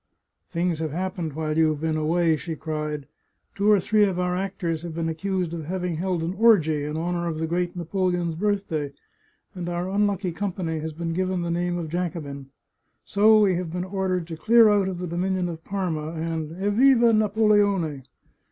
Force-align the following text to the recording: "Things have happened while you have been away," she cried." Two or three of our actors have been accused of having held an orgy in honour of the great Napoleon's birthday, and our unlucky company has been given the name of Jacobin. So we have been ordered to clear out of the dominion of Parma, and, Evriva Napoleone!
"Things 0.49 0.79
have 0.79 0.89
happened 0.93 1.33
while 1.33 1.55
you 1.55 1.69
have 1.69 1.79
been 1.81 1.95
away," 1.95 2.35
she 2.35 2.55
cried." 2.55 3.05
Two 3.55 3.69
or 3.69 3.79
three 3.79 4.03
of 4.05 4.17
our 4.17 4.35
actors 4.35 4.81
have 4.81 4.95
been 4.95 5.07
accused 5.09 5.53
of 5.53 5.65
having 5.65 5.97
held 5.97 6.23
an 6.23 6.33
orgy 6.39 6.83
in 6.83 6.97
honour 6.97 7.27
of 7.27 7.37
the 7.37 7.45
great 7.45 7.75
Napoleon's 7.75 8.33
birthday, 8.33 8.93
and 9.53 9.69
our 9.69 9.91
unlucky 9.91 10.31
company 10.31 10.79
has 10.79 10.91
been 10.91 11.13
given 11.13 11.43
the 11.43 11.51
name 11.51 11.77
of 11.77 11.87
Jacobin. 11.87 12.47
So 13.05 13.41
we 13.41 13.53
have 13.57 13.71
been 13.71 13.83
ordered 13.85 14.25
to 14.29 14.37
clear 14.37 14.69
out 14.69 14.87
of 14.87 14.97
the 14.97 15.05
dominion 15.05 15.47
of 15.47 15.63
Parma, 15.63 16.13
and, 16.13 16.49
Evriva 16.53 17.13
Napoleone! 17.15 18.05